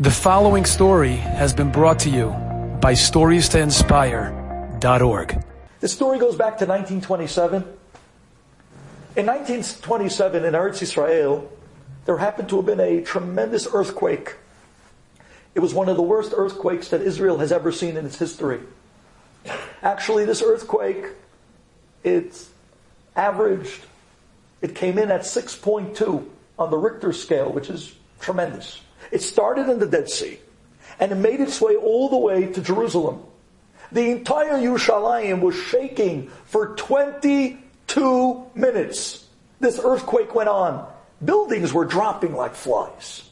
The 0.00 0.12
following 0.12 0.64
story 0.64 1.16
has 1.16 1.52
been 1.52 1.72
brought 1.72 1.98
to 2.00 2.08
you 2.08 2.28
by 2.80 2.92
StoriesToInspire.org. 2.92 5.44
The 5.80 5.88
story 5.88 6.20
goes 6.20 6.36
back 6.36 6.58
to 6.58 6.66
1927. 6.66 7.62
In 9.16 9.26
1927 9.26 10.44
in 10.44 10.54
Eretz 10.54 10.82
Israel, 10.82 11.50
there 12.04 12.16
happened 12.16 12.48
to 12.50 12.58
have 12.58 12.66
been 12.66 12.78
a 12.78 13.02
tremendous 13.02 13.66
earthquake. 13.72 14.36
It 15.56 15.60
was 15.60 15.74
one 15.74 15.88
of 15.88 15.96
the 15.96 16.02
worst 16.02 16.32
earthquakes 16.32 16.90
that 16.90 17.00
Israel 17.00 17.38
has 17.38 17.50
ever 17.50 17.72
seen 17.72 17.96
in 17.96 18.06
its 18.06 18.20
history. 18.20 18.60
Actually, 19.82 20.26
this 20.26 20.42
earthquake, 20.42 21.06
it 22.04 22.46
averaged, 23.16 23.80
it 24.62 24.76
came 24.76 24.96
in 24.96 25.10
at 25.10 25.22
6.2 25.22 26.24
on 26.56 26.70
the 26.70 26.78
Richter 26.78 27.12
scale, 27.12 27.50
which 27.50 27.68
is 27.68 27.96
tremendous. 28.20 28.80
It 29.10 29.22
started 29.22 29.68
in 29.68 29.78
the 29.78 29.86
Dead 29.86 30.10
Sea 30.10 30.38
and 31.00 31.12
it 31.12 31.16
made 31.16 31.40
its 31.40 31.60
way 31.60 31.76
all 31.76 32.08
the 32.08 32.16
way 32.16 32.46
to 32.52 32.60
Jerusalem. 32.60 33.22
The 33.92 34.10
entire 34.10 34.58
Yerushalayim 34.58 35.40
was 35.40 35.54
shaking 35.54 36.28
for 36.44 36.74
22 36.76 38.46
minutes. 38.54 39.26
This 39.60 39.80
earthquake 39.82 40.34
went 40.34 40.48
on. 40.48 40.86
Buildings 41.24 41.72
were 41.72 41.84
dropping 41.84 42.34
like 42.34 42.54
flies. 42.54 43.28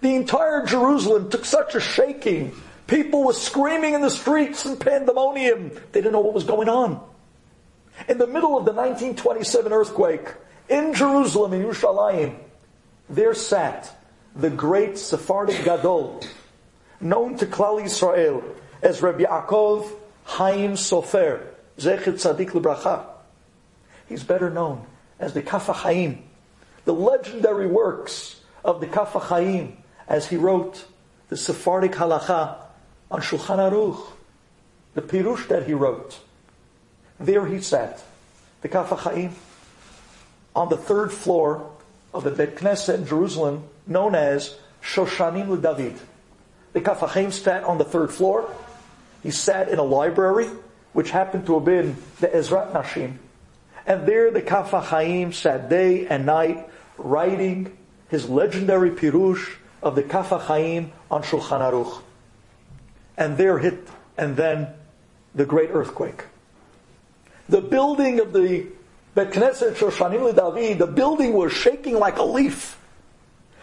The 0.00 0.14
entire 0.14 0.64
Jerusalem 0.64 1.30
took 1.30 1.44
such 1.44 1.74
a 1.74 1.80
shaking. 1.80 2.54
People 2.86 3.24
were 3.24 3.32
screaming 3.32 3.94
in 3.94 4.00
the 4.00 4.10
streets 4.10 4.64
in 4.64 4.76
pandemonium. 4.76 5.70
They 5.92 6.00
didn't 6.00 6.12
know 6.12 6.20
what 6.20 6.34
was 6.34 6.44
going 6.44 6.68
on. 6.68 7.02
In 8.08 8.18
the 8.18 8.26
middle 8.28 8.56
of 8.56 8.64
the 8.64 8.72
1927 8.72 9.72
earthquake, 9.72 10.28
in 10.68 10.94
Jerusalem, 10.94 11.52
in 11.54 11.62
Yerushalayim, 11.64 12.38
there 13.10 13.34
sat 13.34 13.92
the 14.38 14.50
great 14.50 14.96
Sephardic 14.96 15.64
Gadol, 15.64 16.22
known 17.00 17.36
to 17.38 17.46
Klal 17.46 17.82
Yisrael 17.82 18.42
as 18.80 19.02
Rabbi 19.02 19.24
Yaakov 19.24 19.90
Chaim 20.24 20.74
Sofer, 20.74 21.44
Zecher 21.76 22.14
Tzadik 22.14 22.50
Lebracha. 22.50 23.04
He's 24.08 24.22
better 24.22 24.48
known 24.48 24.86
as 25.18 25.34
the 25.34 25.42
Kaf 25.42 25.66
HaChaim, 25.66 26.18
the 26.84 26.94
legendary 26.94 27.66
works 27.66 28.40
of 28.64 28.80
the 28.80 28.86
Kaf 28.86 29.14
HaChaim, 29.14 29.72
as 30.06 30.28
he 30.28 30.36
wrote 30.36 30.86
the 31.28 31.36
Sephardic 31.36 31.92
Halacha 31.92 32.56
on 33.10 33.20
Shulchan 33.20 33.58
Aruch, 33.58 34.00
the 34.94 35.02
Pirush 35.02 35.48
that 35.48 35.66
he 35.66 35.74
wrote. 35.74 36.20
There 37.18 37.44
he 37.46 37.60
sat, 37.60 38.04
the 38.62 38.68
Kaf 38.68 38.90
HaChaim, 38.90 39.32
on 40.54 40.68
the 40.68 40.76
third 40.76 41.12
floor 41.12 41.72
of 42.12 42.24
the 42.24 42.30
Bet 42.30 42.56
Knesset 42.56 42.96
in 42.96 43.06
Jerusalem, 43.06 43.64
known 43.86 44.14
as 44.14 44.56
Shoshanim 44.82 45.48
LeDavid. 45.48 45.98
The 46.72 46.80
Kaf 46.80 47.00
HaChaim 47.00 47.32
sat 47.32 47.64
on 47.64 47.78
the 47.78 47.84
third 47.84 48.10
floor. 48.10 48.52
He 49.22 49.30
sat 49.30 49.68
in 49.68 49.78
a 49.78 49.82
library, 49.82 50.48
which 50.92 51.10
happened 51.10 51.46
to 51.46 51.54
have 51.54 51.64
been 51.64 51.96
the 52.20 52.28
Ezrat 52.28 52.72
Nashim. 52.72 53.14
And 53.86 54.06
there 54.06 54.30
the 54.30 54.42
Kaf 54.42 54.70
HaChaim 54.70 55.34
sat 55.34 55.68
day 55.68 56.06
and 56.06 56.26
night 56.26 56.68
writing 56.96 57.76
his 58.08 58.28
legendary 58.28 58.90
Pirush 58.90 59.56
of 59.82 59.94
the 59.94 60.02
Kaf 60.02 60.30
HaChaim 60.30 60.90
on 61.10 61.22
Shulchan 61.22 61.60
Aruch. 61.60 62.02
And 63.16 63.36
there 63.36 63.58
hit, 63.58 63.88
and 64.16 64.36
then 64.36 64.68
the 65.34 65.44
great 65.44 65.70
earthquake. 65.72 66.24
The 67.48 67.60
building 67.60 68.20
of 68.20 68.32
the 68.32 68.66
Bet 69.18 69.32
Knesset 69.32 69.74
Shoshanim 69.74 70.32
LeDavid, 70.32 70.78
the 70.78 70.86
building 70.86 71.32
was 71.32 71.52
shaking 71.52 71.98
like 71.98 72.18
a 72.18 72.22
leaf. 72.22 72.78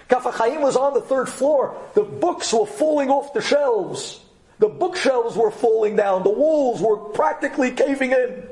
Kaf 0.09 0.25
HaChaim 0.25 0.59
was 0.59 0.75
on 0.75 0.93
the 0.93 0.99
third 0.99 1.29
floor. 1.29 1.81
The 1.93 2.03
books 2.03 2.51
were 2.51 2.65
falling 2.65 3.09
off 3.09 3.33
the 3.33 3.39
shelves. 3.39 4.19
The 4.59 4.67
bookshelves 4.67 5.37
were 5.37 5.51
falling 5.51 5.95
down. 5.95 6.23
The 6.23 6.29
walls 6.29 6.81
were 6.81 6.97
practically 6.97 7.71
caving 7.71 8.11
in. 8.11 8.43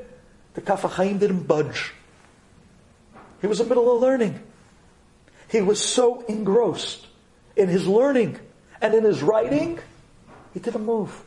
The 0.54 0.62
Kaf 0.62 0.80
HaChaim 0.80 1.18
didn't 1.20 1.42
budge. 1.42 1.92
He 3.42 3.48
was 3.48 3.60
in 3.60 3.68
the 3.68 3.74
middle 3.74 3.94
of 3.94 4.00
learning. 4.00 4.40
He 5.50 5.60
was 5.60 5.84
so 5.84 6.22
engrossed 6.22 7.06
in 7.54 7.68
his 7.68 7.86
learning 7.86 8.40
and 8.80 8.94
in 8.94 9.04
his 9.04 9.22
writing, 9.22 9.78
he 10.54 10.60
didn't 10.60 10.86
move, 10.86 11.22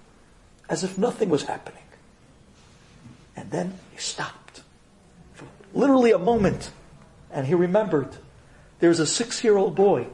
as 0.72 0.84
if 0.84 0.98
nothing 0.98 1.30
was 1.30 1.44
happening. 1.44 1.84
And 3.36 3.52
then 3.52 3.78
he 3.92 4.00
stopped. 4.00 4.47
Literally 5.74 6.12
a 6.12 6.18
moment. 6.18 6.72
And 7.32 7.46
he 7.46 7.54
remembered 7.54 8.10
there's 8.80 9.00
a 9.00 9.08
six 9.08 9.44
year 9.44 9.58
old 9.58 9.76
boy 9.76 10.08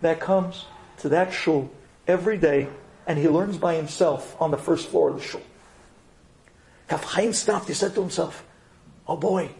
that 0.00 0.20
comes 0.20 0.64
to 0.98 1.10
that 1.10 1.32
shul 1.32 1.70
every 2.06 2.38
day 2.38 2.68
and 3.06 3.18
he 3.18 3.28
learns 3.28 3.56
by 3.56 3.74
himself 3.74 4.36
on 4.40 4.50
the 4.50 4.56
first 4.56 4.88
floor 4.88 5.10
of 5.10 5.16
the 5.16 5.22
shul. 5.22 5.42
Chaim 6.90 7.32
stopped, 7.32 7.68
he 7.68 7.74
said 7.74 7.94
to 7.94 8.00
himself, 8.00 8.44
oh 9.06 9.16
boy, 9.16 9.50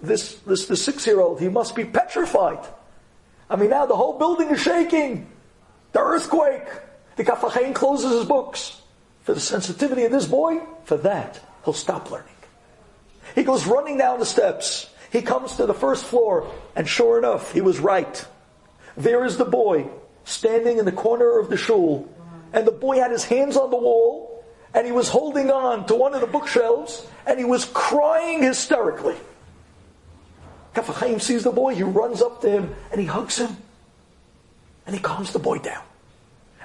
this, 0.00 0.34
this, 0.46 0.66
the 0.66 0.76
six 0.76 1.06
year 1.06 1.20
old, 1.20 1.40
he 1.40 1.48
must 1.48 1.74
be 1.74 1.84
petrified. 1.84 2.64
I 3.48 3.56
mean 3.56 3.70
now 3.70 3.86
the 3.86 3.96
whole 3.96 4.18
building 4.18 4.50
is 4.50 4.60
shaking. 4.60 5.28
The 5.92 6.00
earthquake. 6.00 6.66
The 7.16 7.24
Kaf 7.24 7.40
closes 7.74 8.12
his 8.12 8.24
books. 8.24 8.80
For 9.22 9.34
the 9.34 9.40
sensitivity 9.40 10.04
of 10.04 10.10
this 10.10 10.26
boy, 10.26 10.60
for 10.84 10.96
that, 10.98 11.38
he'll 11.64 11.74
stop 11.74 12.10
learning. 12.10 12.28
He 13.34 13.44
goes 13.44 13.66
running 13.66 13.98
down 13.98 14.18
the 14.18 14.26
steps. 14.26 14.88
He 15.10 15.22
comes 15.22 15.56
to 15.56 15.66
the 15.66 15.74
first 15.74 16.04
floor, 16.04 16.50
and 16.74 16.88
sure 16.88 17.18
enough, 17.18 17.52
he 17.52 17.60
was 17.60 17.80
right. 17.80 18.24
There 18.96 19.24
is 19.24 19.36
the 19.36 19.44
boy 19.44 19.88
standing 20.24 20.78
in 20.78 20.84
the 20.84 20.92
corner 20.92 21.38
of 21.38 21.50
the 21.50 21.56
shul, 21.56 22.08
and 22.52 22.66
the 22.66 22.72
boy 22.72 22.98
had 22.98 23.10
his 23.10 23.24
hands 23.24 23.56
on 23.56 23.70
the 23.70 23.76
wall, 23.76 24.44
and 24.74 24.86
he 24.86 24.92
was 24.92 25.08
holding 25.08 25.50
on 25.50 25.86
to 25.86 25.94
one 25.94 26.14
of 26.14 26.20
the 26.20 26.26
bookshelves, 26.26 27.06
and 27.26 27.38
he 27.38 27.44
was 27.44 27.64
crying 27.66 28.42
hysterically. 28.42 29.16
Kaf 30.74 30.86
HaChaim 30.86 31.20
sees 31.20 31.44
the 31.44 31.50
boy, 31.50 31.74
he 31.74 31.82
runs 31.82 32.22
up 32.22 32.40
to 32.40 32.50
him, 32.50 32.74
and 32.90 33.00
he 33.00 33.06
hugs 33.06 33.36
him, 33.36 33.54
and 34.86 34.96
he 34.96 35.02
calms 35.02 35.32
the 35.32 35.38
boy 35.38 35.58
down. 35.58 35.82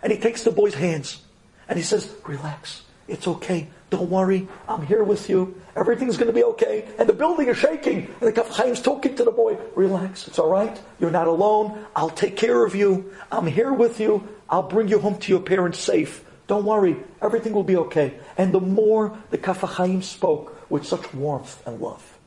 And 0.02 0.12
he 0.12 0.20
takes 0.20 0.44
the 0.44 0.52
boy's 0.52 0.74
hands, 0.74 1.22
and 1.68 1.78
he 1.78 1.84
says, 1.84 2.14
relax, 2.26 2.84
it's 3.08 3.28
okay. 3.28 3.68
Don't 3.90 4.10
worry. 4.10 4.48
I'm 4.68 4.86
here 4.86 5.04
with 5.04 5.30
you. 5.30 5.62
Everything's 5.76 6.18
going 6.18 6.28
to 6.28 6.34
be 6.34 6.44
okay. 6.44 6.90
And 7.00 7.08
the 7.08 7.14
building 7.14 7.48
is 7.48 7.58
shaking. 7.58 8.08
And 8.20 8.28
the 8.28 8.34
Kaf 8.34 8.50
HaChaim's 8.50 8.82
talking 8.82 9.16
to 9.16 9.24
the 9.24 9.32
boy. 9.32 9.58
Relax. 9.76 10.28
It's 10.28 10.40
all 10.40 10.50
right. 10.50 10.78
You're 11.00 11.12
not 11.12 11.28
alone. 11.28 11.86
I'll 11.96 12.10
take 12.10 12.36
care 12.36 12.66
of 12.66 12.76
you. 12.76 13.14
I'm 13.32 13.48
here 13.48 13.72
with 13.72 14.00
you. 14.00 14.28
I'll 14.50 14.64
bring 14.64 14.90
you 14.90 15.00
home 15.00 15.18
to 15.20 15.32
your 15.32 15.42
parents 15.42 15.80
safe. 15.80 16.24
Don't 16.48 16.66
worry. 16.66 16.98
Everything 17.22 17.54
will 17.54 17.64
be 17.64 17.78
okay. 17.78 18.20
And 18.38 18.54
the 18.54 18.60
more 18.60 19.18
the 19.30 19.38
Kaf 19.38 19.62
HaChaim 19.62 20.04
spoke 20.04 20.70
with 20.70 20.86
such 20.86 21.14
warmth 21.14 21.66
and 21.66 21.80
love, 21.80 22.18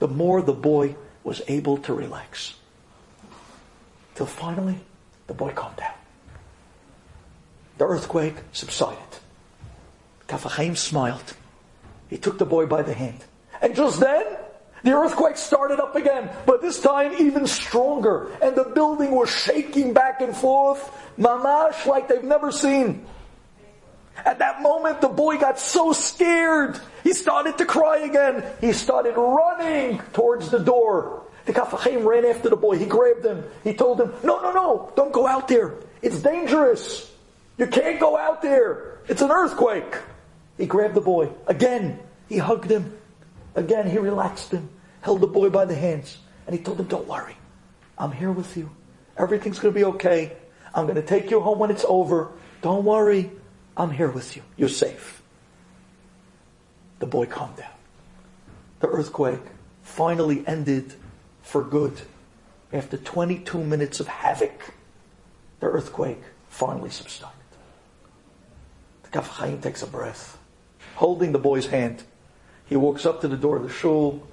the 0.00 0.08
more 0.08 0.42
the 0.42 0.52
boy 0.52 0.96
was 1.22 1.40
able 1.46 1.78
to 1.78 1.94
relax. 1.94 2.54
Till 4.16 4.26
finally, 4.26 4.78
the 5.26 5.34
boy 5.34 5.52
calmed 5.52 5.76
down. 5.76 5.94
The 7.78 7.86
earthquake 7.86 8.36
subsided. 8.52 8.98
Kaf 10.26 10.44
HaChaim 10.44 10.76
smiled. 10.76 11.34
He 12.08 12.18
took 12.18 12.38
the 12.38 12.46
boy 12.46 12.66
by 12.66 12.82
the 12.82 12.94
hand. 12.94 13.24
And 13.60 13.74
just 13.74 14.00
then, 14.00 14.24
the 14.82 14.92
earthquake 14.92 15.36
started 15.36 15.80
up 15.80 15.96
again, 15.96 16.30
but 16.44 16.60
this 16.60 16.80
time 16.80 17.14
even 17.18 17.46
stronger. 17.46 18.30
And 18.42 18.54
the 18.54 18.64
building 18.64 19.12
was 19.12 19.30
shaking 19.30 19.94
back 19.94 20.20
and 20.20 20.36
forth, 20.36 20.90
mamash, 21.18 21.86
like 21.86 22.08
they've 22.08 22.22
never 22.22 22.52
seen. 22.52 23.06
At 24.24 24.38
that 24.38 24.62
moment, 24.62 25.00
the 25.00 25.08
boy 25.08 25.38
got 25.38 25.58
so 25.58 25.92
scared, 25.92 26.78
he 27.02 27.12
started 27.12 27.58
to 27.58 27.64
cry 27.64 27.98
again. 27.98 28.44
He 28.60 28.72
started 28.72 29.16
running 29.16 29.98
towards 30.12 30.50
the 30.50 30.58
door. 30.58 31.22
The 31.46 31.52
Kaf 31.52 31.70
HaChaim 31.72 32.04
ran 32.04 32.24
after 32.24 32.48
the 32.48 32.56
boy. 32.56 32.78
He 32.78 32.86
grabbed 32.86 33.24
him. 33.24 33.44
He 33.64 33.74
told 33.74 34.00
him, 34.00 34.12
no, 34.22 34.40
no, 34.40 34.52
no, 34.52 34.92
don't 34.96 35.12
go 35.12 35.26
out 35.26 35.48
there. 35.48 35.74
It's 36.00 36.20
dangerous. 36.20 37.10
You 37.58 37.66
can't 37.66 38.00
go 38.00 38.16
out 38.16 38.40
there. 38.40 38.98
It's 39.08 39.20
an 39.20 39.30
earthquake. 39.30 39.94
He 40.56 40.66
grabbed 40.66 40.94
the 40.94 41.00
boy. 41.00 41.30
Again, 41.46 41.98
he 42.28 42.38
hugged 42.38 42.70
him. 42.70 42.96
Again, 43.54 43.88
he 43.88 43.98
relaxed 43.98 44.50
him, 44.50 44.68
held 45.00 45.20
the 45.20 45.26
boy 45.26 45.50
by 45.50 45.64
the 45.64 45.74
hands, 45.74 46.18
and 46.46 46.56
he 46.56 46.62
told 46.62 46.78
him, 46.80 46.86
don't 46.86 47.06
worry. 47.06 47.36
I'm 47.96 48.12
here 48.12 48.32
with 48.32 48.56
you. 48.56 48.70
Everything's 49.16 49.58
going 49.58 49.72
to 49.72 49.78
be 49.78 49.84
okay. 49.84 50.32
I'm 50.74 50.86
going 50.86 50.96
to 50.96 51.02
take 51.02 51.30
you 51.30 51.40
home 51.40 51.58
when 51.58 51.70
it's 51.70 51.84
over. 51.86 52.32
Don't 52.62 52.84
worry. 52.84 53.30
I'm 53.76 53.90
here 53.90 54.10
with 54.10 54.36
you. 54.36 54.42
You're 54.56 54.68
safe. 54.68 55.22
The 56.98 57.06
boy 57.06 57.26
calmed 57.26 57.56
down. 57.56 57.70
The 58.80 58.88
earthquake 58.88 59.40
finally 59.82 60.44
ended 60.46 60.94
for 61.42 61.62
good. 61.62 62.00
After 62.72 62.96
22 62.96 63.62
minutes 63.62 64.00
of 64.00 64.08
havoc, 64.08 64.74
the 65.60 65.66
earthquake 65.66 66.22
finally 66.48 66.90
subsided. 66.90 67.32
The 69.04 69.10
Kaf 69.10 69.60
takes 69.60 69.82
a 69.82 69.86
breath 69.86 70.38
holding 70.94 71.32
the 71.32 71.38
boy's 71.38 71.66
hand. 71.66 72.02
He 72.66 72.76
walks 72.76 73.04
up 73.06 73.20
to 73.20 73.28
the 73.28 73.36
door 73.36 73.56
of 73.56 73.62
the 73.62 73.68
shul. 73.68 74.26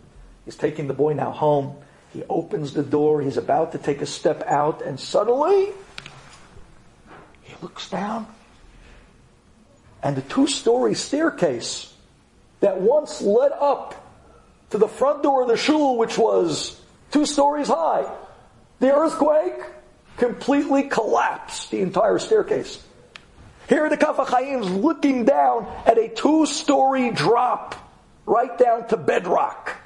He's 0.45 0.55
taking 0.55 0.87
the 0.87 0.93
boy 0.93 1.13
now 1.13 1.31
home. 1.31 1.75
He 2.13 2.23
opens 2.29 2.73
the 2.73 2.83
door. 2.83 3.21
He's 3.21 3.37
about 3.37 3.71
to 3.73 3.77
take 3.77 4.01
a 4.01 4.05
step 4.05 4.43
out, 4.45 4.81
and 4.81 4.99
suddenly 4.99 5.69
he 7.43 7.55
looks 7.61 7.89
down, 7.89 8.27
and 10.03 10.15
the 10.15 10.21
two-story 10.21 10.95
staircase 10.95 11.93
that 12.59 12.79
once 12.79 13.21
led 13.21 13.51
up 13.51 13.95
to 14.71 14.77
the 14.77 14.87
front 14.87 15.23
door 15.23 15.43
of 15.43 15.47
the 15.47 15.57
shul, 15.57 15.97
which 15.97 16.17
was 16.17 16.79
two 17.11 17.25
stories 17.25 17.67
high, 17.67 18.09
the 18.79 18.93
earthquake 18.93 19.61
completely 20.17 20.83
collapsed 20.83 21.71
the 21.71 21.81
entire 21.81 22.19
staircase. 22.19 22.83
Here 23.71 23.85
are 23.85 23.89
the 23.89 23.95
HaChaim's 23.95 24.69
looking 24.69 25.23
down 25.23 25.65
at 25.85 25.97
a 25.97 26.09
two-story 26.09 27.11
drop 27.11 27.73
right 28.25 28.57
down 28.57 28.85
to 28.89 28.97
bedrock. 28.97 29.77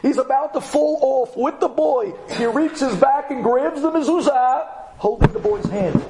He's 0.00 0.16
about 0.16 0.54
to 0.54 0.62
fall 0.62 0.98
off 1.02 1.36
with 1.36 1.60
the 1.60 1.68
boy. 1.68 2.14
He 2.32 2.46
reaches 2.46 2.96
back 2.96 3.30
and 3.30 3.44
grabs 3.44 3.82
the 3.82 3.90
mezuzah, 3.90 4.68
holding 4.96 5.30
the 5.34 5.38
boy's 5.38 5.66
hand. 5.66 6.02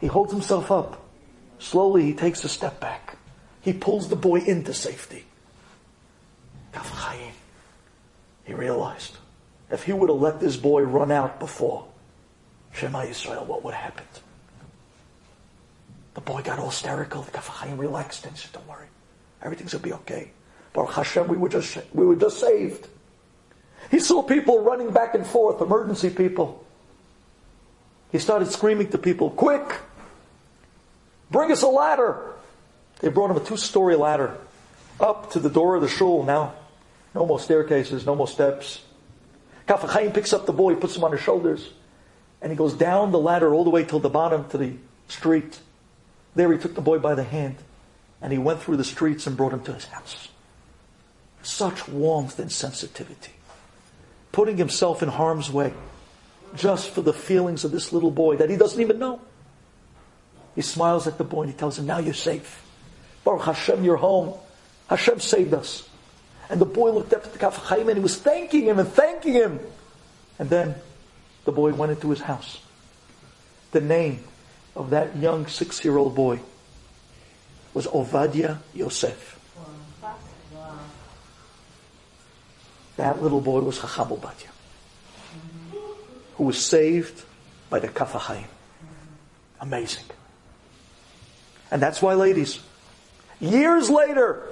He 0.00 0.06
holds 0.06 0.32
himself 0.32 0.70
up. 0.70 1.04
Slowly 1.58 2.04
he 2.04 2.14
takes 2.14 2.42
a 2.42 2.48
step 2.48 2.80
back. 2.80 3.18
He 3.60 3.74
pulls 3.74 4.08
the 4.08 4.16
boy 4.16 4.36
into 4.36 4.72
safety. 4.72 5.26
Kaf 6.72 6.90
HaChaim. 6.90 7.32
He 8.44 8.54
realized 8.54 9.18
if 9.70 9.84
he 9.84 9.92
would 9.92 10.08
have 10.08 10.22
let 10.22 10.40
this 10.40 10.56
boy 10.56 10.84
run 10.84 11.12
out 11.12 11.38
before 11.38 11.84
Shema 12.72 13.02
Israel, 13.02 13.44
what 13.44 13.62
would 13.62 13.74
have 13.74 13.92
happened? 13.92 14.22
The 16.14 16.20
boy 16.20 16.42
got 16.42 16.58
all 16.58 16.70
hysterical. 16.70 17.22
The 17.22 17.30
Kaf 17.30 17.48
HaChaim 17.48 17.78
relaxed 17.78 18.26
and 18.26 18.36
said, 18.36 18.52
don't 18.52 18.68
worry. 18.68 18.86
Everything's 19.42 19.72
going 19.72 19.82
to 19.82 19.88
be 19.88 19.94
okay. 19.94 20.30
Baruch 20.72 20.94
Hashem, 20.94 21.28
we 21.28 21.36
were 21.36 21.48
just, 21.48 21.78
we 21.92 22.06
were 22.06 22.16
just 22.16 22.38
saved. 22.38 22.88
He 23.90 23.98
saw 23.98 24.22
people 24.22 24.62
running 24.62 24.90
back 24.90 25.14
and 25.14 25.26
forth, 25.26 25.60
emergency 25.60 26.10
people. 26.10 26.64
He 28.10 28.18
started 28.18 28.50
screaming 28.50 28.88
to 28.90 28.98
people, 28.98 29.30
quick! 29.30 29.80
Bring 31.30 31.50
us 31.50 31.62
a 31.62 31.68
ladder! 31.68 32.34
They 33.00 33.08
brought 33.08 33.30
him 33.30 33.36
a 33.36 33.44
two-story 33.44 33.96
ladder 33.96 34.36
up 35.00 35.32
to 35.32 35.40
the 35.40 35.50
door 35.50 35.74
of 35.74 35.82
the 35.82 35.88
shul. 35.88 36.22
Now, 36.22 36.54
no 37.14 37.26
more 37.26 37.40
staircases, 37.40 38.06
no 38.06 38.14
more 38.14 38.28
steps. 38.28 38.82
Kaf 39.66 39.82
HaChaim 39.82 40.14
picks 40.14 40.32
up 40.32 40.46
the 40.46 40.52
boy, 40.52 40.74
puts 40.76 40.96
him 40.96 41.04
on 41.04 41.12
his 41.12 41.20
shoulders, 41.20 41.72
and 42.40 42.52
he 42.52 42.56
goes 42.56 42.74
down 42.74 43.12
the 43.12 43.18
ladder 43.18 43.52
all 43.52 43.64
the 43.64 43.70
way 43.70 43.84
till 43.84 43.98
the 43.98 44.08
bottom 44.08 44.48
to 44.50 44.58
the 44.58 44.74
street. 45.08 45.58
There 46.34 46.52
he 46.52 46.58
took 46.58 46.74
the 46.74 46.80
boy 46.80 46.98
by 46.98 47.14
the 47.14 47.24
hand, 47.24 47.56
and 48.20 48.32
he 48.32 48.38
went 48.38 48.62
through 48.62 48.76
the 48.76 48.84
streets 48.84 49.26
and 49.26 49.36
brought 49.36 49.52
him 49.52 49.62
to 49.64 49.72
his 49.72 49.86
house. 49.86 50.28
Such 51.42 51.88
warmth 51.88 52.38
and 52.38 52.50
sensitivity. 52.50 53.32
Putting 54.30 54.56
himself 54.56 55.02
in 55.02 55.08
harm's 55.08 55.50
way 55.50 55.74
just 56.56 56.90
for 56.90 57.02
the 57.02 57.12
feelings 57.12 57.64
of 57.64 57.70
this 57.70 57.92
little 57.92 58.10
boy 58.10 58.36
that 58.36 58.50
he 58.50 58.56
doesn't 58.56 58.80
even 58.80 58.98
know. 58.98 59.20
He 60.54 60.62
smiles 60.62 61.06
at 61.06 61.18
the 61.18 61.24
boy 61.24 61.42
and 61.42 61.52
he 61.52 61.56
tells 61.56 61.78
him, 61.78 61.86
now 61.86 61.98
you're 61.98 62.14
safe. 62.14 62.62
Baruch 63.24 63.44
Hashem, 63.44 63.84
you're 63.84 63.96
home. 63.96 64.34
Hashem 64.88 65.20
saved 65.20 65.54
us. 65.54 65.88
And 66.50 66.60
the 66.60 66.66
boy 66.66 66.90
looked 66.90 67.14
up 67.14 67.24
at 67.24 67.32
the 67.32 67.38
Kaf 67.38 67.56
HaChaim 67.56 67.88
and 67.88 67.96
he 67.96 68.00
was 68.00 68.18
thanking 68.18 68.62
him 68.62 68.78
and 68.78 68.88
thanking 68.88 69.32
him. 69.32 69.60
And 70.38 70.50
then 70.50 70.74
the 71.44 71.52
boy 71.52 71.72
went 71.72 71.92
into 71.92 72.10
his 72.10 72.20
house. 72.20 72.60
The 73.70 73.80
name 73.80 74.22
of 74.74 74.90
that 74.90 75.16
young 75.16 75.46
six-year-old 75.46 76.14
boy 76.14 76.40
was 77.74 77.86
Ovadia 77.86 78.58
Yosef. 78.74 79.38
That 82.96 83.22
little 83.22 83.40
boy 83.40 83.60
was 83.60 83.80
Chacham 83.80 84.18
who 86.36 86.44
was 86.44 86.64
saved 86.64 87.24
by 87.70 87.78
the 87.78 87.88
Kaf 87.88 88.12
HaChaim. 88.12 88.44
Amazing. 89.60 90.04
And 91.70 91.80
that's 91.80 92.02
why, 92.02 92.14
ladies, 92.14 92.60
years 93.40 93.88
later, 93.88 94.42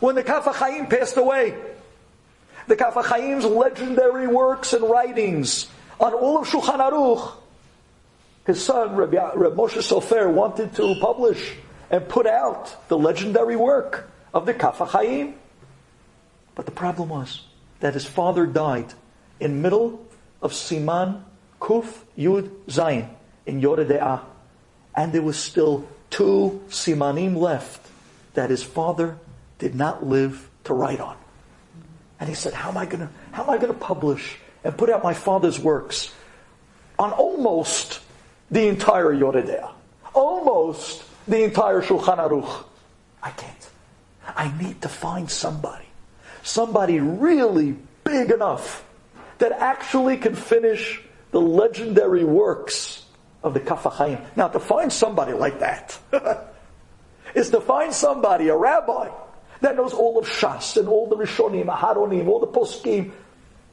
when 0.00 0.14
the 0.14 0.22
Kaf 0.22 0.44
HaChaim 0.44 0.90
passed 0.90 1.16
away, 1.16 1.54
the 2.66 2.76
Kaf 2.76 2.94
HaChaim's 2.94 3.44
legendary 3.44 4.26
works 4.26 4.72
and 4.72 4.88
writings 4.88 5.68
on 6.00 6.12
all 6.12 6.38
of 6.38 6.48
Shulchan 6.48 6.78
Aruch, 6.78 7.32
his 8.46 8.64
son, 8.64 8.94
Reb, 8.94 9.12
Reb 9.12 9.54
Moshe 9.54 9.82
Sofer, 9.82 10.32
wanted 10.32 10.74
to 10.76 10.94
publish 11.00 11.56
and 11.90 12.08
put 12.08 12.26
out 12.26 12.88
the 12.88 12.96
legendary 12.96 13.56
work 13.56 14.08
of 14.32 14.46
the 14.46 14.54
Kaf 14.54 14.78
HaChaim. 14.78 15.34
But 16.54 16.64
the 16.64 16.72
problem 16.72 17.08
was 17.08 17.42
that 17.80 17.94
his 17.94 18.04
father 18.04 18.46
died 18.46 18.94
in 19.40 19.62
middle 19.62 20.06
of 20.40 20.52
Siman 20.52 21.22
Kuf 21.60 21.86
Yud 22.16 22.48
Zayin 22.68 23.08
in 23.46 23.60
Yoreh 23.60 23.86
De'ah. 23.86 24.22
And 24.94 25.12
there 25.12 25.22
was 25.22 25.38
still 25.38 25.86
two 26.10 26.62
Simanim 26.68 27.36
left 27.36 27.86
that 28.34 28.50
his 28.50 28.62
father 28.62 29.18
did 29.58 29.74
not 29.74 30.06
live 30.06 30.48
to 30.64 30.72
write 30.72 31.00
on. 31.00 31.16
And 32.20 32.28
he 32.28 32.34
said, 32.34 32.54
how 32.54 32.70
am 32.70 32.78
I 32.78 32.86
gonna, 32.86 33.10
how 33.32 33.42
am 33.42 33.50
I 33.50 33.58
gonna 33.58 33.74
publish 33.74 34.38
and 34.64 34.76
put 34.76 34.88
out 34.88 35.02
my 35.02 35.14
father's 35.14 35.58
works 35.58 36.14
on 36.98 37.12
almost 37.12 38.00
the 38.50 38.68
entire 38.68 39.14
Yoreh 39.14 39.46
De'ah? 39.46 39.70
Almost 40.14 41.04
the 41.28 41.44
entire 41.44 41.82
Shulchan 41.82 42.18
Aruch. 42.18 42.64
I 43.22 43.30
can't. 43.30 43.70
I 44.26 44.52
need 44.58 44.82
to 44.82 44.88
find 44.88 45.30
somebody 45.30 45.86
somebody 46.46 47.00
really 47.00 47.76
big 48.04 48.30
enough 48.30 48.84
that 49.38 49.52
actually 49.52 50.16
can 50.16 50.34
finish 50.34 51.02
the 51.32 51.40
legendary 51.40 52.24
works 52.24 53.04
of 53.42 53.52
the 53.52 53.60
Kaf 53.60 53.82
HaChaim. 53.82 54.24
Now, 54.36 54.48
to 54.48 54.60
find 54.60 54.92
somebody 54.92 55.32
like 55.32 55.60
that 55.60 55.98
is 57.34 57.50
to 57.50 57.60
find 57.60 57.92
somebody, 57.92 58.48
a 58.48 58.56
rabbi, 58.56 59.10
that 59.60 59.76
knows 59.76 59.92
all 59.92 60.18
of 60.18 60.26
Shas 60.26 60.76
and 60.76 60.88
all 60.88 61.08
the 61.08 61.16
Rishonim, 61.16 61.66
Aharonim, 61.66 62.26
all 62.28 62.40
the 62.40 62.46
Poskim. 62.46 63.10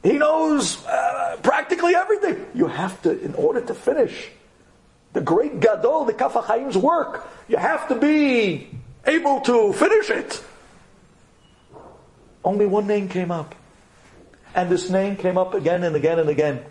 He 0.02 0.12
knows 0.14 0.84
uh, 0.86 1.38
practically 1.42 1.94
everything. 1.94 2.46
You 2.54 2.66
have 2.66 3.00
to, 3.02 3.18
in 3.18 3.34
order 3.34 3.60
to 3.62 3.74
finish 3.74 4.30
the 5.14 5.20
great 5.20 5.60
Gadol, 5.60 6.04
the 6.04 6.12
Kaf 6.12 6.34
HaChaim's 6.34 6.76
work, 6.76 7.26
you 7.48 7.56
have 7.56 7.88
to 7.88 7.94
be 7.94 8.68
able 9.06 9.40
to 9.42 9.72
finish 9.72 10.10
it. 10.10 10.44
Only 12.44 12.66
one 12.66 12.86
name 12.86 13.08
came 13.08 13.30
up. 13.30 13.54
And 14.54 14.68
this 14.68 14.90
name 14.90 15.16
came 15.16 15.38
up 15.38 15.54
again 15.54 15.82
and 15.82 15.96
again 15.96 16.18
and 16.18 16.28
again. 16.28 16.64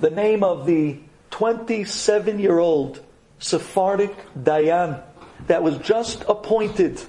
The 0.00 0.10
name 0.10 0.44
of 0.44 0.66
the 0.66 0.98
27 1.30 2.38
year 2.38 2.58
old 2.58 3.00
Sephardic 3.38 4.14
Dayan 4.36 5.02
that 5.46 5.62
was 5.62 5.78
just 5.78 6.24
appointed 6.28 7.00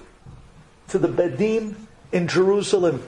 to 0.90 1.00
the 1.00 1.08
Bedin 1.08 1.76
in 2.12 2.28
Jerusalem. 2.28 3.02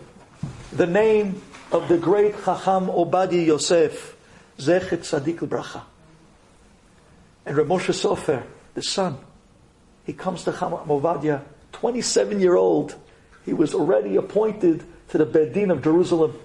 The 0.71 0.87
name 0.87 1.41
of 1.71 1.87
the 1.89 1.97
great 1.97 2.33
Chacham 2.43 2.87
Ovadia 2.87 3.45
Yosef, 3.45 4.15
Zecher 4.57 4.97
Tzadik 4.97 5.39
Bracha. 5.39 5.83
And 7.47 7.55
Rav 7.55 7.67
Moshe 7.67 7.93
Sofer, 7.93 8.43
the 8.73 8.83
son, 8.83 9.17
he 10.03 10.11
comes 10.11 10.43
to 10.43 10.51
Chacham 10.51 10.73
Ovadia, 10.73 11.43
27 11.71 12.41
year 12.41 12.57
old, 12.57 12.93
he 13.45 13.53
was 13.53 13.73
already 13.73 14.17
appointed 14.17 14.83
to 15.07 15.17
the 15.17 15.25
Bedin 15.25 15.71
of 15.71 15.81
Jerusalem. 15.81 16.37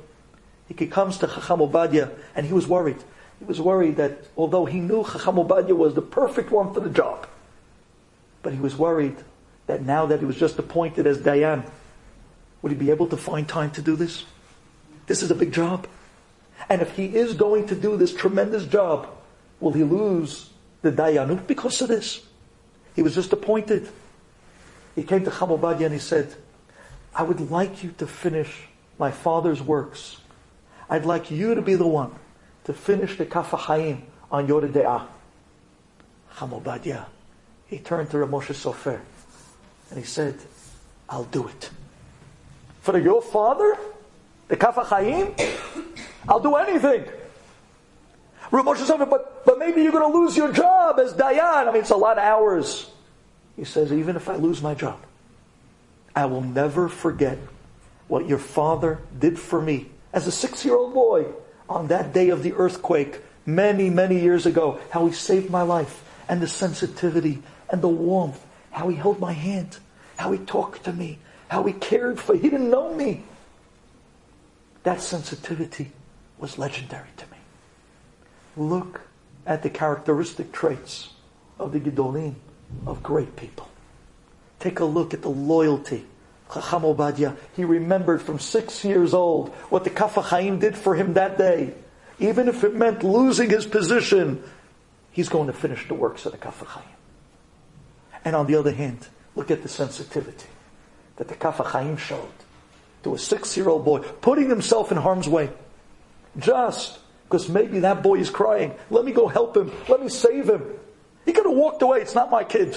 He 0.68 0.86
comes 0.86 1.18
to 1.18 1.26
Chacham 1.26 1.58
Ovadia 1.58 2.12
and 2.36 2.46
he 2.46 2.52
was 2.52 2.68
worried. 2.68 3.02
He 3.40 3.44
was 3.44 3.60
worried 3.60 3.96
that 3.96 4.28
although 4.36 4.64
he 4.64 4.78
knew 4.78 5.02
Chacham 5.02 5.34
Ovadia 5.34 5.76
was 5.76 5.94
the 5.94 6.02
perfect 6.02 6.52
one 6.52 6.72
for 6.72 6.78
the 6.78 6.88
job, 6.88 7.26
but 8.42 8.52
he 8.52 8.60
was 8.60 8.76
worried 8.76 9.16
that 9.66 9.82
now 9.82 10.06
that 10.06 10.20
he 10.20 10.24
was 10.24 10.36
just 10.36 10.56
appointed 10.60 11.08
as 11.08 11.18
Dayan, 11.18 11.68
would 12.62 12.70
he 12.70 12.78
be 12.78 12.90
able 12.90 13.08
to 13.08 13.16
find 13.16 13.48
time 13.48 13.72
to 13.72 13.82
do 13.82 13.96
this? 13.96 14.24
This 15.08 15.20
is 15.24 15.32
a 15.32 15.34
big 15.34 15.52
job. 15.52 15.88
And 16.70 16.80
if 16.80 16.94
he 16.94 17.06
is 17.06 17.34
going 17.34 17.66
to 17.66 17.74
do 17.74 17.96
this 17.96 18.14
tremendous 18.14 18.66
job, 18.66 19.08
will 19.58 19.72
he 19.72 19.82
lose 19.82 20.51
the 20.82 20.92
Dayanut 20.92 21.46
because 21.46 21.80
of 21.80 21.88
this? 21.88 22.20
He 22.94 23.02
was 23.02 23.14
just 23.14 23.32
appointed. 23.32 23.88
He 24.94 25.02
came 25.02 25.24
to 25.24 25.30
Chacham 25.30 25.64
and 25.64 25.92
he 25.92 25.98
said, 25.98 26.34
I 27.14 27.22
would 27.22 27.50
like 27.50 27.82
you 27.82 27.92
to 27.98 28.06
finish 28.06 28.68
my 28.98 29.10
father's 29.10 29.62
works. 29.62 30.18
I'd 30.90 31.06
like 31.06 31.30
you 31.30 31.54
to 31.54 31.62
be 31.62 31.74
the 31.74 31.86
one 31.86 32.12
to 32.64 32.72
finish 32.72 33.16
the 33.16 33.26
Kaf 33.26 33.50
HaChaim 33.50 34.02
on 34.30 34.46
Yoreh 34.46 34.70
De'ah. 34.70 35.06
Chamobadia. 36.36 37.06
He 37.66 37.78
turned 37.78 38.10
to 38.10 38.18
Rav 38.18 38.28
Moshe 38.28 38.54
Sofer 38.54 39.00
and 39.90 39.98
he 39.98 40.04
said, 40.04 40.36
I'll 41.08 41.24
do 41.24 41.48
it. 41.48 41.70
For 42.80 42.98
your 42.98 43.22
father, 43.22 43.76
the 44.48 44.56
Kaf 44.56 44.76
HaChaim, 44.76 45.38
I'll 46.28 46.40
do 46.40 46.56
anything. 46.56 47.04
Sofer, 48.52 49.08
but, 49.08 49.44
but 49.44 49.58
maybe 49.58 49.82
you're 49.82 49.92
going 49.92 50.12
to 50.12 50.18
lose 50.18 50.36
your 50.36 50.52
job 50.52 50.98
as 50.98 51.14
Dayan. 51.14 51.68
I 51.68 51.72
mean, 51.72 51.76
it's 51.76 51.90
a 51.90 51.96
lot 51.96 52.18
of 52.18 52.24
hours. 52.24 52.90
He 53.56 53.64
says, 53.64 53.92
even 53.92 54.16
if 54.16 54.28
I 54.28 54.36
lose 54.36 54.62
my 54.62 54.74
job, 54.74 54.98
I 56.14 56.26
will 56.26 56.42
never 56.42 56.88
forget 56.88 57.38
what 58.08 58.28
your 58.28 58.38
father 58.38 58.98
did 59.18 59.38
for 59.38 59.60
me 59.60 59.88
as 60.12 60.26
a 60.26 60.32
six 60.32 60.64
year 60.64 60.76
old 60.76 60.92
boy 60.92 61.26
on 61.68 61.88
that 61.88 62.12
day 62.12 62.28
of 62.28 62.42
the 62.42 62.52
earthquake 62.52 63.20
many, 63.46 63.88
many 63.90 64.20
years 64.20 64.46
ago, 64.46 64.78
how 64.90 65.06
he 65.06 65.12
saved 65.12 65.50
my 65.50 65.62
life 65.62 66.04
and 66.28 66.40
the 66.40 66.48
sensitivity 66.48 67.42
and 67.70 67.80
the 67.80 67.88
warmth, 67.88 68.44
how 68.70 68.88
he 68.88 68.96
held 68.96 69.18
my 69.18 69.32
hand, 69.32 69.78
how 70.16 70.32
he 70.32 70.38
talked 70.38 70.84
to 70.84 70.92
me, 70.92 71.18
how 71.48 71.62
he 71.64 71.72
cared 71.72 72.20
for, 72.20 72.34
he 72.34 72.50
didn't 72.50 72.70
know 72.70 72.94
me. 72.94 73.24
That 74.82 75.00
sensitivity 75.00 75.92
was 76.38 76.58
legendary 76.58 77.08
to 77.16 77.26
me. 77.26 77.31
Look 78.56 79.02
at 79.46 79.62
the 79.62 79.70
characteristic 79.70 80.52
traits 80.52 81.10
of 81.58 81.72
the 81.72 81.80
Gedolim, 81.80 82.34
of 82.86 83.02
great 83.02 83.36
people. 83.36 83.68
Take 84.60 84.80
a 84.80 84.84
look 84.84 85.14
at 85.14 85.22
the 85.22 85.28
loyalty. 85.28 86.06
Chacham 86.52 86.82
Ovadia, 86.82 87.36
he 87.56 87.64
remembered 87.64 88.20
from 88.20 88.38
six 88.38 88.84
years 88.84 89.14
old 89.14 89.48
what 89.70 89.84
the 89.84 89.90
Kaf 89.90 90.14
HaChaim 90.14 90.60
did 90.60 90.76
for 90.76 90.94
him 90.94 91.14
that 91.14 91.38
day. 91.38 91.72
Even 92.18 92.46
if 92.48 92.62
it 92.62 92.74
meant 92.74 93.02
losing 93.02 93.50
his 93.50 93.66
position, 93.66 94.42
he's 95.12 95.28
going 95.28 95.46
to 95.46 95.52
finish 95.52 95.88
the 95.88 95.94
works 95.94 96.26
of 96.26 96.32
the 96.32 96.38
Kaf 96.38 96.60
HaChaim. 96.60 96.82
And 98.24 98.36
on 98.36 98.46
the 98.46 98.56
other 98.56 98.72
hand, 98.72 99.08
look 99.34 99.50
at 99.50 99.62
the 99.62 99.68
sensitivity 99.68 100.48
that 101.16 101.28
the 101.28 101.34
Kaf 101.34 101.58
HaChaim 101.58 101.98
showed 101.98 102.28
to 103.02 103.14
a 103.14 103.18
six-year-old 103.18 103.84
boy, 103.84 104.00
putting 104.20 104.48
himself 104.48 104.92
in 104.92 104.98
harm's 104.98 105.28
way. 105.28 105.50
Just 106.38 107.00
because 107.32 107.48
maybe 107.48 107.78
that 107.80 108.02
boy 108.02 108.16
is 108.16 108.28
crying. 108.28 108.74
Let 108.90 109.06
me 109.06 109.12
go 109.12 109.26
help 109.26 109.56
him. 109.56 109.72
Let 109.88 110.02
me 110.02 110.10
save 110.10 110.50
him. 110.50 110.62
He 111.24 111.32
could 111.32 111.46
have 111.46 111.54
walked 111.54 111.80
away. 111.80 112.02
It's 112.02 112.14
not 112.14 112.30
my 112.30 112.44
kid. 112.44 112.76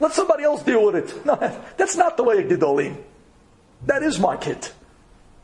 Let 0.00 0.12
somebody 0.14 0.42
else 0.42 0.62
deal 0.62 0.86
with 0.86 0.96
it. 0.96 1.12
No, 1.26 1.36
that's 1.76 1.94
not 1.94 2.16
the 2.16 2.24
way 2.24 2.42
of 2.42 2.50
Gedolim. 2.50 2.96
That 3.84 4.02
is 4.02 4.18
my 4.18 4.38
kid. 4.38 4.66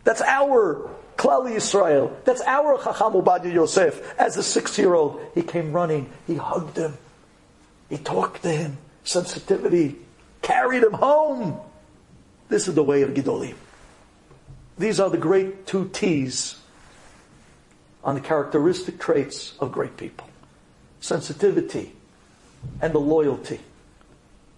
That's 0.04 0.22
our 0.22 0.90
Klali 1.18 1.56
Israel. 1.56 2.16
That's 2.24 2.40
our 2.40 2.82
Chacham 2.82 3.12
Ovadia 3.12 3.52
Yosef. 3.52 4.18
As 4.18 4.38
a 4.38 4.42
six-year-old, 4.42 5.20
he 5.34 5.42
came 5.42 5.74
running. 5.74 6.10
He 6.26 6.36
hugged 6.36 6.78
him. 6.78 6.96
He 7.90 7.98
talked 7.98 8.42
to 8.44 8.50
him. 8.50 8.78
Sensitivity. 9.04 9.96
Carried 10.40 10.82
him 10.82 10.94
home. 10.94 11.60
This 12.48 12.68
is 12.68 12.74
the 12.74 12.82
way 12.82 13.02
of 13.02 13.10
Gedolim. 13.10 13.56
These 14.78 14.98
are 14.98 15.10
the 15.10 15.18
great 15.18 15.66
two 15.66 15.90
T's 15.90 16.63
on 18.04 18.14
the 18.14 18.20
characteristic 18.20 19.00
traits 19.00 19.54
of 19.58 19.72
great 19.72 19.96
people. 19.96 20.28
Sensitivity 21.00 21.92
and 22.80 22.92
the 22.92 23.00
loyalty. 23.00 23.60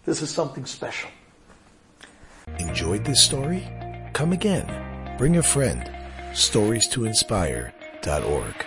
This 0.04 0.20
is 0.20 0.30
something 0.30 0.66
special. 0.66 1.10
Enjoyed 2.58 3.04
this 3.04 3.24
story? 3.24 3.66
Come 4.12 4.32
again. 4.32 5.16
Bring 5.18 5.36
a 5.36 5.42
friend. 5.42 5.90
Stories 6.34 6.86
to 6.88 7.04
inspire.org. 7.04 8.66